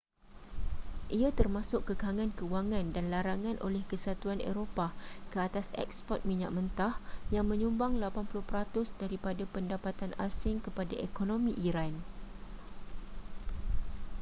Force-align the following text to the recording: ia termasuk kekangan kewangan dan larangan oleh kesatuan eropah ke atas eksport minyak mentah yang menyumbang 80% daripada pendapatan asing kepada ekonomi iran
ia 1.17 1.29
termasuk 1.39 1.81
kekangan 1.89 2.29
kewangan 2.39 2.85
dan 2.95 3.05
larangan 3.13 3.57
oleh 3.67 3.83
kesatuan 3.91 4.39
eropah 4.49 4.89
ke 5.31 5.37
atas 5.47 5.67
eksport 5.83 6.21
minyak 6.29 6.49
mentah 6.57 6.95
yang 7.35 7.45
menyumbang 7.51 7.93
80% 8.01 8.33
daripada 9.01 9.43
pendapatan 9.55 10.11
asing 10.27 10.57
kepada 10.65 10.95
ekonomi 11.07 11.53
iran 11.69 11.93